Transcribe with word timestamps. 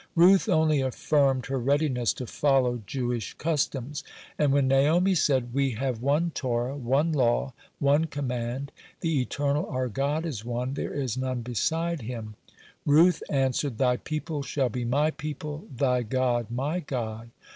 Ruth 0.15 0.49
only 0.49 0.81
affirmed 0.81 1.45
her 1.45 1.59
readiness 1.59 2.11
to 2.13 2.25
follow 2.25 2.81
Jewish 2.87 3.35
customs. 3.35 4.01
(46) 4.01 4.11
And 4.39 4.51
when 4.51 4.67
Naomi 4.67 5.13
said: 5.13 5.53
"We 5.53 5.73
have 5.73 6.01
one 6.01 6.31
Torah, 6.31 6.75
one 6.75 7.11
law, 7.11 7.53
one 7.77 8.05
command; 8.05 8.71
the 9.01 9.21
Eternal 9.21 9.67
our 9.67 9.89
God 9.89 10.25
is 10.25 10.43
one, 10.43 10.73
there 10.73 10.91
is 10.95 11.17
none 11.17 11.43
beside 11.43 12.01
Him," 12.01 12.33
Ruth 12.83 13.21
answered: 13.29 13.77
"Thy 13.77 13.97
people 13.97 14.41
shall 14.41 14.69
be 14.69 14.85
my 14.85 15.11
people, 15.11 15.65
thy 15.71 16.01
God 16.01 16.49
my 16.49 16.79
God." 16.79 17.29